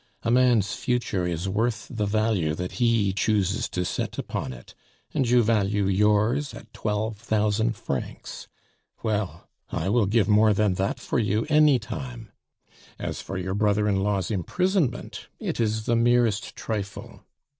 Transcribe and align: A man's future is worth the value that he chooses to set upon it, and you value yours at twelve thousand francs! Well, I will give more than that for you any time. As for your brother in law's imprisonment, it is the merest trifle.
A 0.23 0.31
man's 0.31 0.73
future 0.73 1.27
is 1.27 1.47
worth 1.47 1.85
the 1.87 2.07
value 2.07 2.55
that 2.55 2.71
he 2.81 3.13
chooses 3.13 3.69
to 3.69 3.85
set 3.85 4.17
upon 4.17 4.51
it, 4.51 4.73
and 5.13 5.29
you 5.29 5.43
value 5.43 5.85
yours 5.85 6.55
at 6.55 6.73
twelve 6.73 7.17
thousand 7.19 7.75
francs! 7.75 8.47
Well, 9.03 9.47
I 9.69 9.89
will 9.89 10.07
give 10.07 10.27
more 10.27 10.55
than 10.55 10.73
that 10.73 10.99
for 10.99 11.19
you 11.19 11.45
any 11.49 11.77
time. 11.77 12.31
As 12.97 13.21
for 13.21 13.37
your 13.37 13.53
brother 13.53 13.87
in 13.87 14.01
law's 14.01 14.31
imprisonment, 14.31 15.27
it 15.39 15.59
is 15.59 15.83
the 15.85 15.95
merest 15.95 16.55
trifle. 16.55 17.23